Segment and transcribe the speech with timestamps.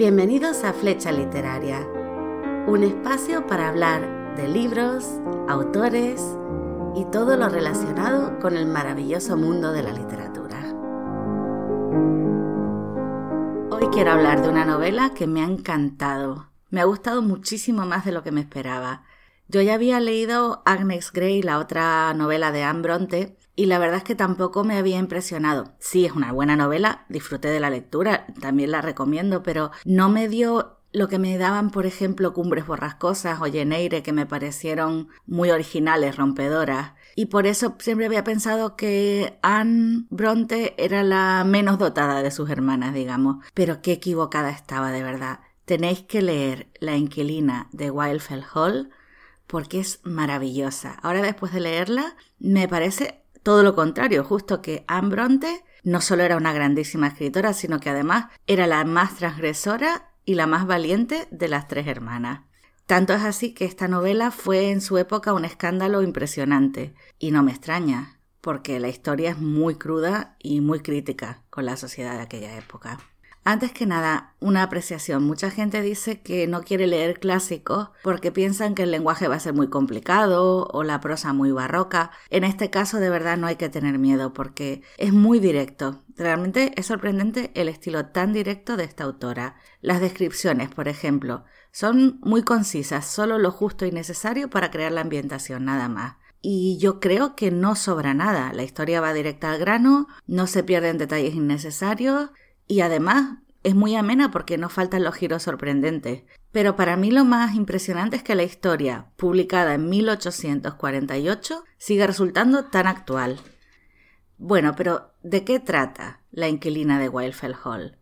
[0.00, 1.86] Bienvenidos a Flecha Literaria,
[2.66, 5.04] un espacio para hablar de libros,
[5.46, 6.22] autores
[6.96, 10.56] y todo lo relacionado con el maravilloso mundo de la literatura.
[13.70, 16.48] Hoy quiero hablar de una novela que me ha encantado.
[16.70, 19.02] Me ha gustado muchísimo más de lo que me esperaba.
[19.48, 23.98] Yo ya había leído Agnes Grey, la otra novela de Anne Bronte, y la verdad
[23.98, 25.74] es que tampoco me había impresionado.
[25.78, 30.28] Sí, es una buena novela, disfruté de la lectura, también la recomiendo, pero no me
[30.28, 35.50] dio lo que me daban, por ejemplo, Cumbres Borrascosas o Lleneire, que me parecieron muy
[35.50, 36.94] originales, rompedoras.
[37.14, 42.50] Y por eso siempre había pensado que Anne Bronte era la menos dotada de sus
[42.50, 43.44] hermanas, digamos.
[43.54, 45.40] Pero qué equivocada estaba de verdad.
[45.64, 48.90] Tenéis que leer La inquilina de Wildfell Hall
[49.46, 50.96] porque es maravillosa.
[51.02, 56.22] Ahora después de leerla, me parece todo lo contrario, justo que Anne Bronte no solo
[56.22, 61.26] era una grandísima escritora, sino que además era la más transgresora y la más valiente
[61.30, 62.42] de las tres hermanas.
[62.86, 67.42] Tanto es así que esta novela fue en su época un escándalo impresionante, y no
[67.42, 72.22] me extraña, porque la historia es muy cruda y muy crítica con la sociedad de
[72.22, 72.98] aquella época.
[73.42, 75.24] Antes que nada, una apreciación.
[75.24, 79.40] Mucha gente dice que no quiere leer clásicos porque piensan que el lenguaje va a
[79.40, 82.10] ser muy complicado o la prosa muy barroca.
[82.28, 86.02] En este caso, de verdad, no hay que tener miedo porque es muy directo.
[86.16, 89.56] Realmente es sorprendente el estilo tan directo de esta autora.
[89.80, 95.00] Las descripciones, por ejemplo, son muy concisas, solo lo justo y necesario para crear la
[95.00, 96.16] ambientación, nada más.
[96.42, 98.52] Y yo creo que no sobra nada.
[98.52, 102.30] La historia va directa al grano, no se pierden detalles innecesarios
[102.70, 106.22] y además es muy amena porque no faltan los giros sorprendentes.
[106.52, 112.66] Pero para mí lo más impresionante es que la historia, publicada en 1848, sigue resultando
[112.66, 113.40] tan actual.
[114.38, 117.98] Bueno, pero ¿de qué trata la inquilina de Wildfell Hall?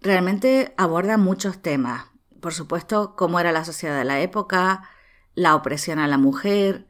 [0.00, 2.06] Realmente aborda muchos temas.
[2.40, 4.82] Por supuesto, cómo era la sociedad de la época,
[5.34, 6.88] la opresión a la mujer,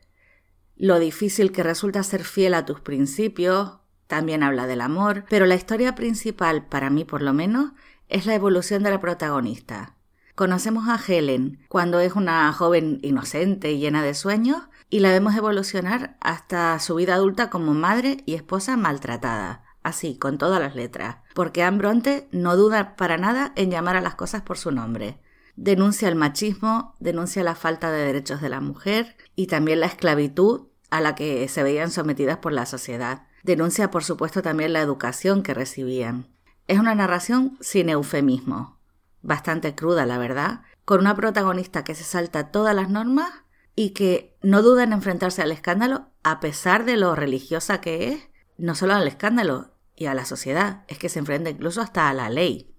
[0.76, 3.80] lo difícil que resulta ser fiel a tus principios,
[4.10, 7.70] también habla del amor, pero la historia principal, para mí por lo menos,
[8.10, 9.94] es la evolución de la protagonista.
[10.34, 15.36] Conocemos a Helen cuando es una joven inocente y llena de sueños y la vemos
[15.36, 21.18] evolucionar hasta su vida adulta como madre y esposa maltratada, así, con todas las letras,
[21.34, 25.20] porque Anne Bronte no duda para nada en llamar a las cosas por su nombre.
[25.54, 30.68] Denuncia el machismo, denuncia la falta de derechos de la mujer y también la esclavitud
[30.90, 33.28] a la que se veían sometidas por la sociedad.
[33.42, 36.28] Denuncia, por supuesto, también la educación que recibían.
[36.66, 38.78] Es una narración sin eufemismo,
[39.22, 43.30] bastante cruda, la verdad, con una protagonista que se salta todas las normas
[43.74, 48.28] y que no duda en enfrentarse al escándalo a pesar de lo religiosa que es,
[48.58, 52.14] no solo al escándalo y a la sociedad, es que se enfrenta incluso hasta a
[52.14, 52.74] la ley.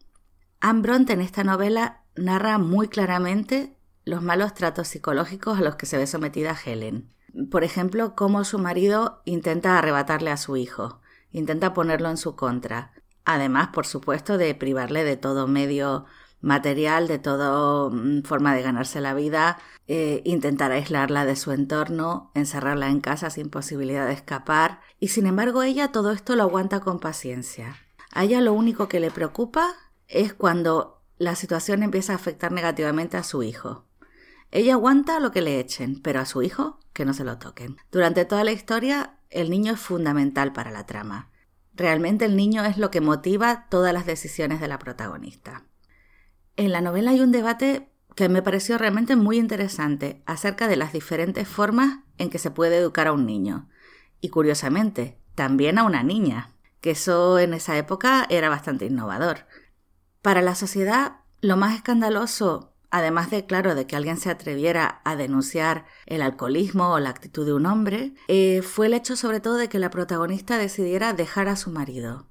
[0.60, 5.86] Anne Bronte en esta novela narra muy claramente los malos tratos psicológicos a los que
[5.86, 7.14] se ve sometida Helen.
[7.50, 11.00] Por ejemplo, cómo su marido intenta arrebatarle a su hijo,
[11.32, 12.92] intenta ponerlo en su contra.
[13.24, 16.06] Además, por supuesto, de privarle de todo medio
[16.42, 22.32] material, de toda mm, forma de ganarse la vida, eh, intentar aislarla de su entorno,
[22.34, 24.82] encerrarla en casa sin posibilidad de escapar.
[25.00, 27.78] Y sin embargo, ella todo esto lo aguanta con paciencia.
[28.12, 29.74] A ella lo único que le preocupa
[30.08, 33.86] es cuando la situación empieza a afectar negativamente a su hijo.
[34.52, 37.78] Ella aguanta lo que le echen, pero a su hijo que no se lo toquen.
[37.92, 41.30] Durante toda la historia, el niño es fundamental para la trama.
[41.74, 45.64] Realmente el niño es lo que motiva todas las decisiones de la protagonista.
[46.58, 50.92] En la novela hay un debate que me pareció realmente muy interesante acerca de las
[50.92, 53.70] diferentes formas en que se puede educar a un niño.
[54.20, 56.52] Y curiosamente, también a una niña,
[56.82, 59.48] que eso en esa época era bastante innovador.
[60.22, 65.16] Para la sociedad, lo más escandaloso Además de, claro, de que alguien se atreviera a
[65.16, 69.56] denunciar el alcoholismo o la actitud de un hombre, eh, fue el hecho sobre todo
[69.56, 72.28] de que la protagonista decidiera dejar a su marido.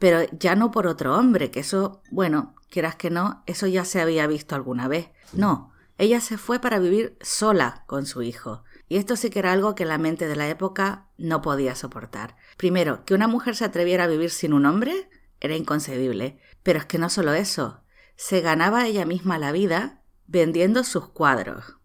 [0.00, 4.00] Pero ya no por otro hombre, que eso, bueno, quieras que no, eso ya se
[4.00, 5.10] había visto alguna vez.
[5.32, 8.64] No, ella se fue para vivir sola con su hijo.
[8.88, 12.34] Y esto sí que era algo que la mente de la época no podía soportar.
[12.56, 15.08] Primero, que una mujer se atreviera a vivir sin un hombre
[15.38, 16.40] era inconcebible.
[16.64, 17.84] Pero es que no solo eso,
[18.16, 19.99] se ganaba ella misma la vida
[20.30, 21.76] vendiendo sus cuadros.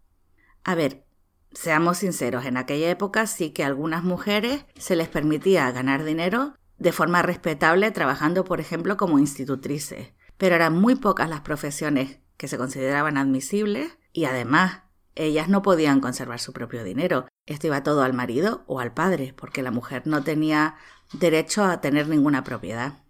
[0.63, 1.03] A ver,
[1.51, 6.53] seamos sinceros, en aquella época sí que a algunas mujeres se les permitía ganar dinero
[6.77, 12.47] de forma respetable trabajando, por ejemplo, como institutrices, pero eran muy pocas las profesiones que
[12.47, 14.83] se consideraban admisibles y además
[15.15, 17.27] ellas no podían conservar su propio dinero.
[17.47, 20.75] Esto iba todo al marido o al padre, porque la mujer no tenía
[21.13, 23.04] derecho a tener ninguna propiedad.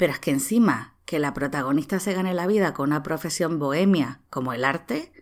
[0.00, 4.22] Pero es que encima que la protagonista se gane la vida con una profesión bohemia
[4.30, 5.12] como el arte,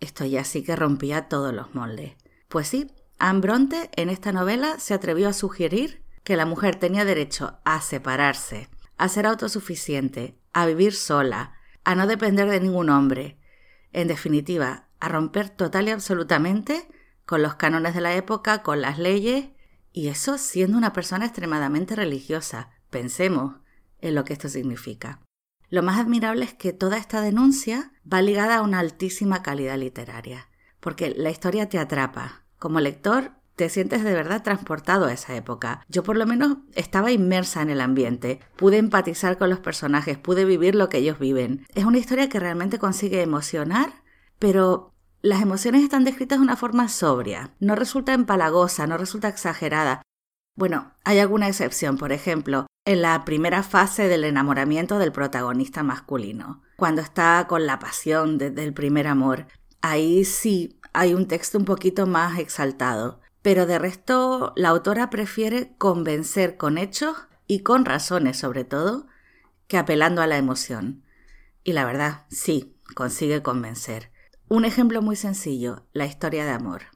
[0.00, 2.14] esto ya sí que rompía todos los moldes.
[2.48, 7.04] Pues sí, Anne Bronte en esta novela se atrevió a sugerir que la mujer tenía
[7.04, 11.52] derecho a separarse, a ser autosuficiente, a vivir sola,
[11.84, 13.38] a no depender de ningún hombre,
[13.92, 16.88] en definitiva, a romper total y absolutamente
[17.26, 19.50] con los cánones de la época, con las leyes,
[19.92, 22.70] y eso siendo una persona extremadamente religiosa.
[22.88, 23.56] Pensemos
[24.00, 25.20] en lo que esto significa.
[25.70, 30.48] Lo más admirable es que toda esta denuncia va ligada a una altísima calidad literaria,
[30.80, 32.44] porque la historia te atrapa.
[32.58, 35.84] Como lector, te sientes de verdad transportado a esa época.
[35.88, 40.44] Yo por lo menos estaba inmersa en el ambiente, pude empatizar con los personajes, pude
[40.44, 41.66] vivir lo que ellos viven.
[41.74, 44.02] Es una historia que realmente consigue emocionar,
[44.38, 44.92] pero
[45.22, 50.02] las emociones están descritas de una forma sobria, no resulta empalagosa, no resulta exagerada.
[50.56, 56.62] Bueno, hay alguna excepción, por ejemplo, en la primera fase del enamoramiento del protagonista masculino,
[56.76, 59.46] cuando está con la pasión desde el primer amor.
[59.80, 65.74] Ahí sí hay un texto un poquito más exaltado, pero de resto la autora prefiere
[65.76, 67.16] convencer con hechos
[67.48, 69.06] y con razones sobre todo
[69.66, 71.02] que apelando a la emoción.
[71.64, 74.12] Y la verdad, sí, consigue convencer.
[74.48, 76.93] Un ejemplo muy sencillo, la historia de amor.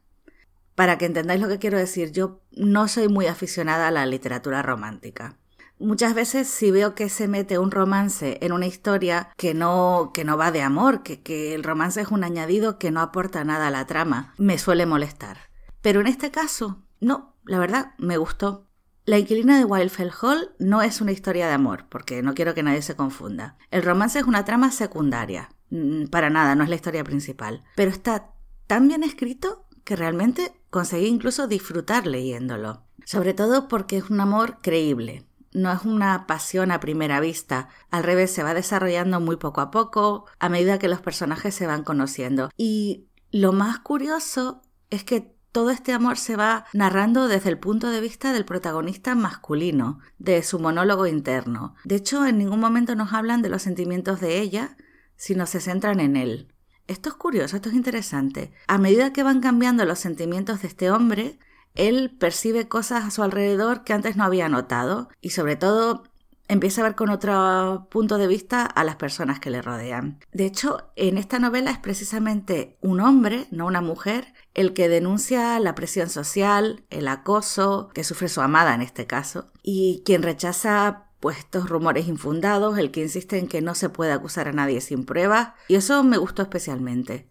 [0.79, 4.63] Para que entendáis lo que quiero decir, yo no soy muy aficionada a la literatura
[4.63, 5.37] romántica.
[5.81, 10.23] Muchas veces si veo que se mete un romance en una historia que no, que
[10.23, 13.67] no va de amor, que, que el romance es un añadido que no aporta nada
[13.67, 15.51] a la trama, me suele molestar.
[15.83, 18.69] Pero en este caso, no, la verdad, me gustó.
[19.05, 22.63] La inquilina de Wildfell Hall no es una historia de amor, porque no quiero que
[22.63, 23.57] nadie se confunda.
[23.73, 25.49] El romance es una trama secundaria.
[25.71, 27.65] Mm, para nada, no es la historia principal.
[27.75, 28.31] Pero está
[28.69, 32.85] tan bien escrito que realmente conseguí incluso disfrutar leyéndolo.
[33.05, 38.05] Sobre todo porque es un amor creíble, no es una pasión a primera vista, al
[38.05, 41.85] revés se va desarrollando muy poco a poco a medida que los personajes se van
[41.85, 42.51] conociendo.
[42.57, 47.91] Y lo más curioso es que todo este amor se va narrando desde el punto
[47.91, 51.75] de vista del protagonista masculino, de su monólogo interno.
[51.85, 54.77] De hecho, en ningún momento nos hablan de los sentimientos de ella,
[55.17, 56.53] sino se centran en él.
[56.89, 58.51] Esto es curioso, esto es interesante.
[58.67, 61.39] A medida que van cambiando los sentimientos de este hombre,
[61.75, 66.03] él percibe cosas a su alrededor que antes no había notado y sobre todo
[66.49, 70.19] empieza a ver con otro punto de vista a las personas que le rodean.
[70.33, 75.61] De hecho, en esta novela es precisamente un hombre, no una mujer, el que denuncia
[75.61, 81.08] la presión social, el acoso que sufre su amada en este caso, y quien rechaza
[81.21, 84.81] pues estos rumores infundados, el que insiste en que no se puede acusar a nadie
[84.81, 87.29] sin pruebas, y eso me gustó especialmente.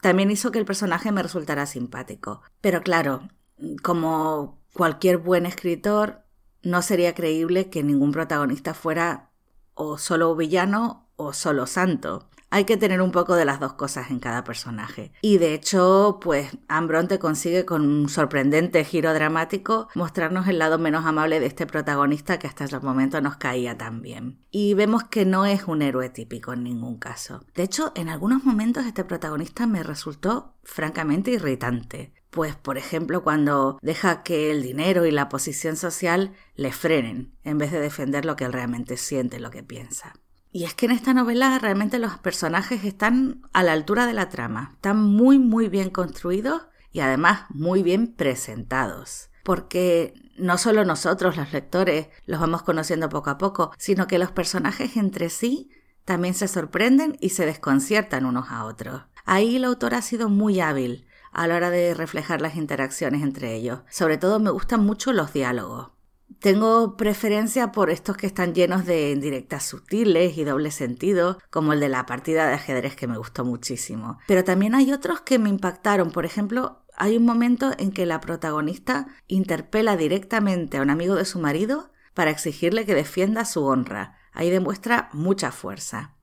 [0.00, 2.42] También hizo que el personaje me resultara simpático.
[2.60, 3.28] Pero claro,
[3.82, 6.24] como cualquier buen escritor,
[6.62, 9.30] no sería creíble que ningún protagonista fuera
[9.74, 12.28] o solo villano o solo santo.
[12.50, 15.12] Hay que tener un poco de las dos cosas en cada personaje.
[15.20, 21.04] Y de hecho, pues Ambronte consigue con un sorprendente giro dramático mostrarnos el lado menos
[21.04, 24.40] amable de este protagonista que hasta ese momento nos caía tan bien.
[24.50, 27.44] Y vemos que no es un héroe típico en ningún caso.
[27.54, 32.14] De hecho, en algunos momentos este protagonista me resultó francamente irritante.
[32.30, 37.58] Pues, por ejemplo, cuando deja que el dinero y la posición social le frenen, en
[37.58, 40.14] vez de defender lo que él realmente siente, lo que piensa.
[40.50, 44.28] Y es que en esta novela realmente los personajes están a la altura de la
[44.28, 49.30] trama, están muy muy bien construidos y además muy bien presentados.
[49.44, 54.30] Porque no solo nosotros los lectores los vamos conociendo poco a poco, sino que los
[54.30, 55.70] personajes entre sí
[56.04, 59.02] también se sorprenden y se desconciertan unos a otros.
[59.26, 63.54] Ahí la autora ha sido muy hábil a la hora de reflejar las interacciones entre
[63.54, 63.80] ellos.
[63.90, 65.90] Sobre todo me gustan mucho los diálogos.
[66.40, 71.80] Tengo preferencia por estos que están llenos de indirectas sutiles y doble sentido, como el
[71.80, 74.18] de la partida de ajedrez que me gustó muchísimo.
[74.28, 76.12] Pero también hay otros que me impactaron.
[76.12, 81.24] Por ejemplo, hay un momento en que la protagonista interpela directamente a un amigo de
[81.24, 84.16] su marido para exigirle que defienda su honra.
[84.32, 86.14] Ahí demuestra mucha fuerza.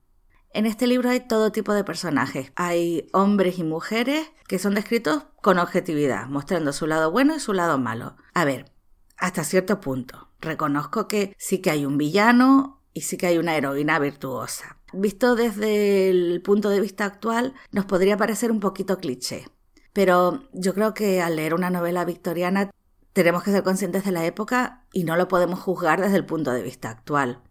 [0.50, 2.52] En este libro hay todo tipo de personajes.
[2.56, 7.52] Hay hombres y mujeres que son descritos con objetividad, mostrando su lado bueno y su
[7.52, 8.16] lado malo.
[8.32, 8.75] A ver,
[9.16, 10.28] hasta cierto punto.
[10.40, 14.78] Reconozco que sí que hay un villano y sí que hay una heroína virtuosa.
[14.92, 19.48] Visto desde el punto de vista actual, nos podría parecer un poquito cliché.
[19.92, 22.70] Pero yo creo que al leer una novela victoriana
[23.12, 26.52] tenemos que ser conscientes de la época y no lo podemos juzgar desde el punto
[26.52, 27.42] de vista actual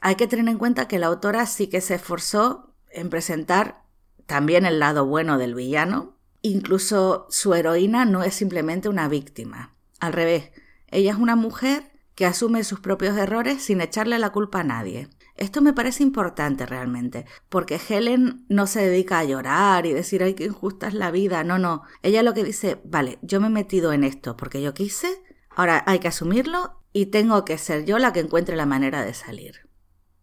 [0.00, 3.82] hay que tener en cuenta que la autora sí que se esforzó en presentar
[4.26, 6.16] también el lado bueno del villano.
[6.42, 9.74] Incluso su heroína no es simplemente una víctima.
[9.98, 10.50] Al revés,
[10.90, 15.08] ella es una mujer que asume sus propios errores sin echarle la culpa a nadie.
[15.36, 20.34] Esto me parece importante realmente, porque Helen no se dedica a llorar y decir, ay,
[20.34, 21.44] qué injusta es la vida.
[21.44, 21.82] No, no.
[22.02, 25.08] Ella lo que dice, vale, yo me he metido en esto porque yo quise,
[25.48, 29.14] ahora hay que asumirlo y tengo que ser yo la que encuentre la manera de
[29.14, 29.70] salir.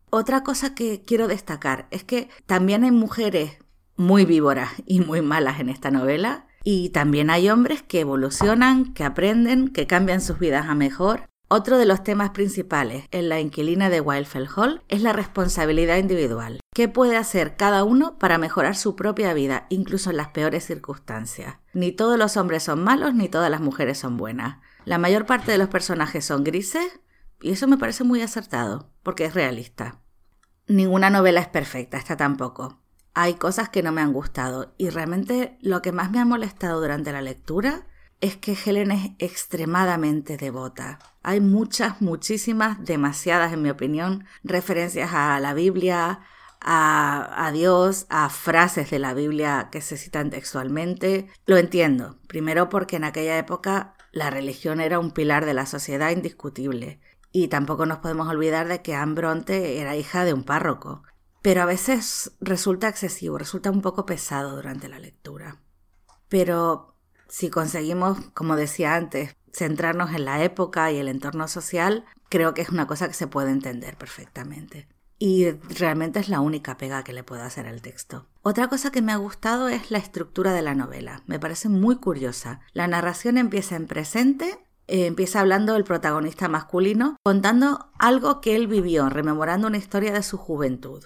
[0.10, 3.58] Otra cosa que quiero destacar es que también hay mujeres
[3.96, 9.06] muy víboras y muy malas en esta novela y también hay hombres que evolucionan, que
[9.06, 11.30] aprenden, que cambian sus vidas a mejor.
[11.48, 16.60] Otro de los temas principales en la inquilina de Wildfell Hall es la responsabilidad individual.
[16.76, 21.56] ¿Qué puede hacer cada uno para mejorar su propia vida, incluso en las peores circunstancias?
[21.72, 24.58] Ni todos los hombres son malos, ni todas las mujeres son buenas.
[24.84, 27.00] La mayor parte de los personajes son grises,
[27.40, 30.02] y eso me parece muy acertado, porque es realista.
[30.68, 32.82] Ninguna novela es perfecta, esta tampoco
[33.20, 36.80] hay cosas que no me han gustado y realmente lo que más me ha molestado
[36.80, 37.88] durante la lectura
[38.22, 41.00] es que Helen es extremadamente devota.
[41.24, 46.20] Hay muchas, muchísimas, demasiadas en mi opinión, referencias a la Biblia,
[46.62, 51.28] a, Dios, a frases de la Biblia que se citan textualmente.
[51.48, 56.12] Lo entiendo, primero porque en aquella época la religión era un pilar de la sociedad
[56.12, 57.02] indiscutible.
[57.32, 61.02] Y tampoco nos podemos olvidar de que Anne Bronte era hija de un párroco
[61.42, 65.62] pero a veces resulta excesivo, resulta un poco pesado durante la lectura.
[66.30, 66.96] Pero
[67.28, 72.62] si conseguimos, como decía antes, centrarnos en la época y el entorno social, creo que
[72.62, 74.88] es una cosa que se puede entender perfectamente.
[75.20, 78.28] Y realmente es la única pega que le puedo hacer al texto.
[78.44, 81.24] Otra cosa que me ha gustado es la estructura de la novela.
[81.26, 82.60] Me parece muy curiosa.
[82.74, 88.68] La narración empieza en presente eh, empieza hablando el protagonista masculino, contando algo que él
[88.68, 91.04] vivió, rememorando una historia de su juventud.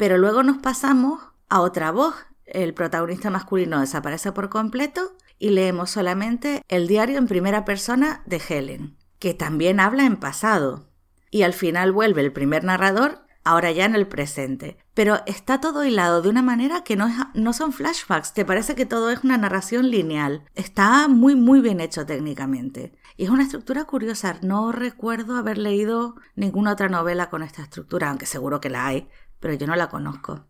[0.00, 2.14] Pero luego nos pasamos a otra voz.
[2.46, 8.40] El protagonista masculino desaparece por completo y leemos solamente el diario en primera persona de
[8.48, 10.88] Helen, que también habla en pasado.
[11.30, 14.78] Y al final vuelve el primer narrador, ahora ya en el presente.
[14.94, 19.10] Pero está todo hilado de una manera que no, son flashbacks, te parece que todo
[19.10, 20.44] es una narración lineal.
[20.54, 22.94] Está muy muy bien hecho técnicamente.
[23.18, 28.08] Y es una estructura curiosa, no recuerdo haber leído ninguna otra novela con esta estructura,
[28.08, 30.46] aunque seguro que la hay, pero yo no la conozco.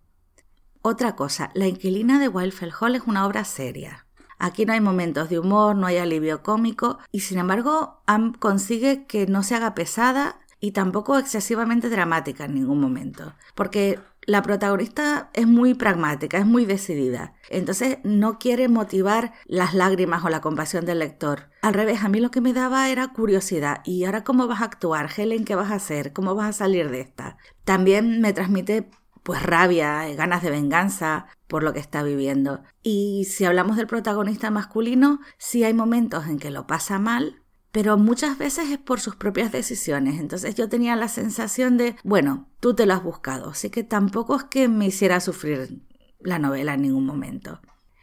[0.83, 4.07] Otra cosa, La inquilina de Wildfell Hall es una obra seria.
[4.39, 9.05] Aquí no hay momentos de humor, no hay alivio cómico y sin embargo Am consigue
[9.07, 15.31] que no se haga pesada y tampoco excesivamente dramática en ningún momento, porque la protagonista
[15.33, 17.35] es muy pragmática, es muy decidida.
[17.49, 21.51] Entonces no quiere motivar las lágrimas o la compasión del lector.
[21.63, 23.81] Al revés, a mí lo que me daba era curiosidad.
[23.85, 25.11] ¿Y ahora cómo vas a actuar?
[25.17, 26.13] Helen, ¿qué vas a hacer?
[26.13, 27.39] ¿Cómo vas a salir de esta?
[27.65, 28.91] También me transmite
[29.23, 32.63] pues rabia, eh, ganas de venganza por lo que está viviendo.
[32.83, 37.40] Y si hablamos del protagonista masculino, sí hay momentos en que lo pasa mal,
[37.73, 40.19] pero muchas veces es por sus propias decisiones.
[40.19, 44.37] Entonces yo tenía la sensación de, bueno, tú te lo has buscado, así que tampoco
[44.37, 45.81] es que me hiciera sufrir
[46.21, 47.61] la novela en ningún momento.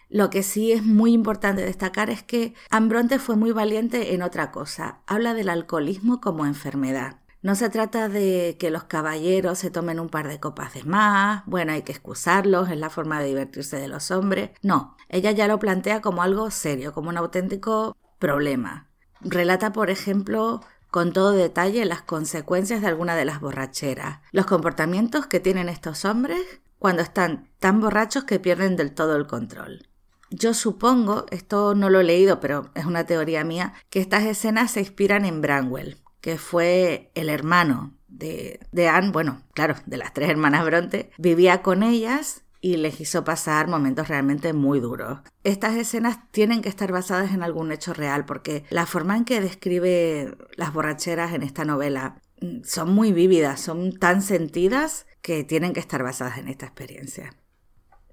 [0.10, 4.52] Lo que sí es muy importante destacar es que Ambronte fue muy valiente en otra
[4.52, 5.02] cosa.
[5.06, 7.18] Habla del alcoholismo como enfermedad.
[7.42, 11.44] No se trata de que los caballeros se tomen un par de copas de más,
[11.46, 14.52] bueno, hay que excusarlos, es la forma de divertirse de los hombres.
[14.64, 18.90] No, ella ya lo plantea como algo serio, como un auténtico problema.
[19.22, 25.28] Relata, por ejemplo, con todo detalle las consecuencias de alguna de las borracheras, los comportamientos
[25.28, 26.42] que tienen estos hombres
[26.80, 29.88] cuando están tan borrachos que pierden del todo el control.
[30.30, 34.72] Yo supongo, esto no lo he leído, pero es una teoría mía, que estas escenas
[34.72, 40.14] se inspiran en Branwell, que fue el hermano de, de Anne, bueno, claro, de las
[40.14, 45.20] tres hermanas Bronte, vivía con ellas y les hizo pasar momentos realmente muy duros.
[45.44, 49.42] Estas escenas tienen que estar basadas en algún hecho real porque la forma en que
[49.42, 55.74] describe las borracheras en esta novela mm, son muy vívidas, son tan sentidas que tienen
[55.74, 57.36] que estar basadas en esta experiencia.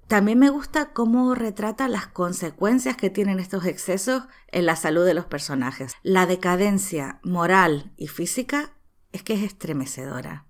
[0.07, 5.15] También me gusta cómo retrata las consecuencias que tienen estos excesos en la salud de
[5.15, 5.93] los personajes.
[6.03, 8.75] La decadencia moral y física
[9.13, 10.44] es que es estremecedora.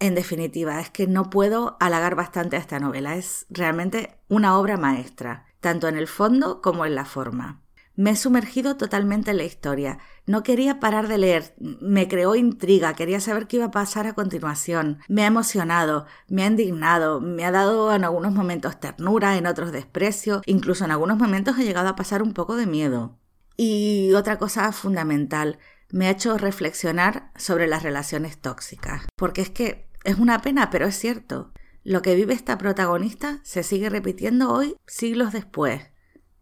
[0.00, 3.16] En definitiva, es que no puedo halagar bastante a esta novela.
[3.16, 7.62] Es realmente una obra maestra, tanto en el fondo como en la forma.
[7.94, 9.98] Me he sumergido totalmente en la historia.
[10.26, 11.54] No quería parar de leer.
[11.58, 12.94] Me creó intriga.
[12.94, 14.98] Quería saber qué iba a pasar a continuación.
[15.08, 19.72] Me ha emocionado, me ha indignado, me ha dado en algunos momentos ternura, en otros
[19.72, 20.40] desprecio.
[20.46, 23.18] Incluso en algunos momentos he llegado a pasar un poco de miedo.
[23.58, 25.58] Y otra cosa fundamental,
[25.92, 29.04] me ha hecho reflexionar sobre las relaciones tóxicas.
[29.14, 31.52] Porque es que es una pena, pero es cierto.
[31.84, 35.82] Lo que vive esta protagonista se sigue repitiendo hoy, siglos después,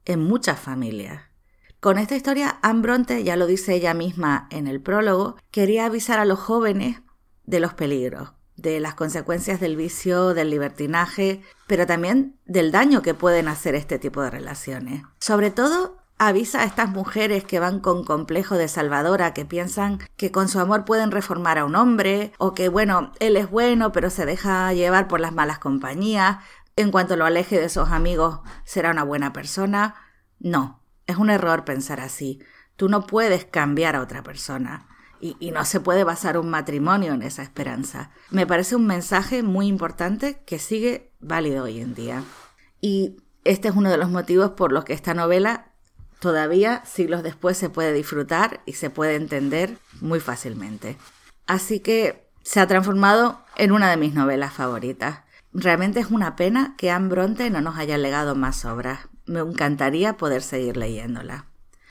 [0.05, 1.23] en muchas familias.
[1.81, 6.27] Con esta historia, Ambronte, ya lo dice ella misma en el prólogo, quería avisar a
[6.27, 7.01] los jóvenes
[7.45, 13.15] de los peligros, de las consecuencias del vicio, del libertinaje, pero también del daño que
[13.15, 15.03] pueden hacer este tipo de relaciones.
[15.19, 20.31] Sobre todo, avisa a estas mujeres que van con complejo de salvadora, que piensan que
[20.31, 24.11] con su amor pueden reformar a un hombre, o que bueno, él es bueno, pero
[24.11, 26.45] se deja llevar por las malas compañías,
[26.77, 29.95] en cuanto lo aleje de sus amigos será una buena persona.
[30.39, 32.39] No, es un error pensar así.
[32.77, 34.87] Tú no puedes cambiar a otra persona.
[35.23, 38.11] Y, no se puede basar un matrimonio en esa esperanza.
[38.31, 42.25] Me parece un mensaje muy importante que sigue válido hoy en día.
[42.81, 45.70] Y este es uno de los motivos por los que esta novela
[46.21, 50.97] todavía, siglos después, se puede disfrutar y se puede entender muy fácilmente.
[51.47, 55.21] Así que se ha transformado en una de mis novelas favoritas.
[55.53, 59.09] Realmente es una pena que Anne Bronte no nos haya legado más obras.
[59.27, 61.47] Me encantaría poder seguir leyéndola.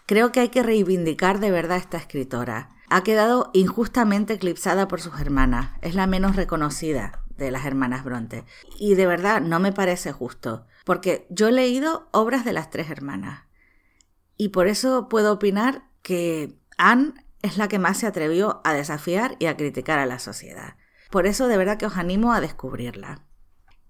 [0.05, 2.69] Creo que hay que reivindicar de verdad a esta escritora.
[2.89, 5.71] Ha quedado injustamente eclipsada por sus hermanas.
[5.81, 8.45] Es la menos reconocida de las hermanas Bronte.
[8.77, 12.89] Y de verdad no me parece justo, porque yo he leído obras de las tres
[12.89, 13.48] hermanas.
[14.41, 19.35] Y por eso puedo opinar que Anne es la que más se atrevió a desafiar
[19.37, 20.75] y a criticar a la sociedad.
[21.11, 23.25] Por eso de verdad que os animo a descubrirla.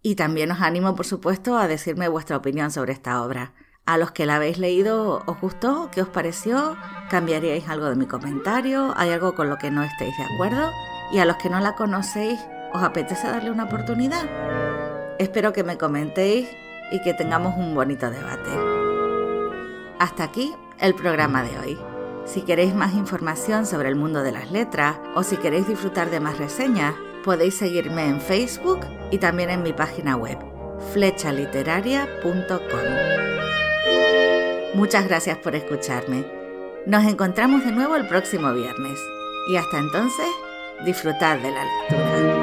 [0.02, 3.54] Y también os animo, por supuesto, a decirme vuestra opinión sobre esta obra.
[3.86, 5.92] A los que la habéis leído, ¿os gustó?
[5.92, 6.76] ¿Qué os pareció?
[7.12, 8.96] ¿Cambiaríais algo de mi comentario?
[8.98, 10.72] ¿Hay algo con lo que no estéis de acuerdo?
[11.12, 12.40] Y a los que no la conocéis,
[12.74, 14.26] ¿os apetece darle una oportunidad?
[15.20, 16.50] Espero que me comentéis
[16.92, 18.79] y que tengamos un bonito debate.
[20.00, 21.78] Hasta aquí el programa de hoy.
[22.26, 26.22] Si queréis más información sobre el mundo de las letras o si queréis disfrutar de
[26.22, 28.80] más reseñas, podéis seguirme en Facebook
[29.12, 30.38] y también en mi página web,
[30.94, 32.36] flechaliteraria.com.
[34.76, 36.26] Muchas gracias por escucharme.
[36.86, 38.98] Nos encontramos de nuevo el próximo viernes
[39.52, 40.28] y hasta entonces,
[40.86, 42.39] disfrutad de la lectura.